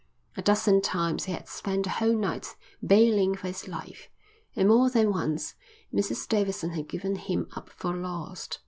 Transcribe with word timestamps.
A 0.35 0.41
dozen 0.41 0.81
times 0.81 1.25
he 1.25 1.31
had 1.33 1.47
spent 1.47 1.83
the 1.83 1.91
whole 1.91 2.15
night 2.17 2.55
baling 2.83 3.35
for 3.35 3.45
his 3.49 3.67
life, 3.67 4.09
and 4.55 4.67
more 4.67 4.89
than 4.89 5.11
once 5.13 5.53
Mrs 5.93 6.27
Davidson 6.27 6.71
had 6.71 6.87
given 6.89 7.17
him 7.17 7.47
up 7.55 7.69
for 7.69 7.95
lost. 7.95 8.57